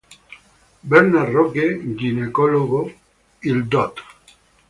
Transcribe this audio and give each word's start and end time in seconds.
Bernd 0.89 1.13
Rogge, 1.13 1.83
ginecologo, 1.93 2.91
il 3.41 3.67
Dott. 3.67 4.01